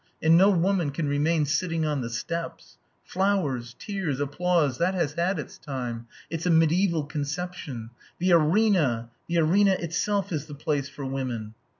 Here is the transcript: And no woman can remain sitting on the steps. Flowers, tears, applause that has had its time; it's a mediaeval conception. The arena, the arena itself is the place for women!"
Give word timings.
And 0.19 0.35
no 0.35 0.49
woman 0.49 0.89
can 0.89 1.07
remain 1.07 1.45
sitting 1.45 1.85
on 1.85 2.01
the 2.01 2.09
steps. 2.09 2.79
Flowers, 3.03 3.75
tears, 3.77 4.19
applause 4.19 4.79
that 4.79 4.95
has 4.95 5.13
had 5.13 5.37
its 5.37 5.59
time; 5.59 6.07
it's 6.31 6.47
a 6.47 6.49
mediaeval 6.49 7.03
conception. 7.03 7.91
The 8.17 8.31
arena, 8.33 9.11
the 9.27 9.37
arena 9.37 9.73
itself 9.73 10.31
is 10.31 10.47
the 10.47 10.55
place 10.55 10.89
for 10.89 11.05
women!" 11.05 11.53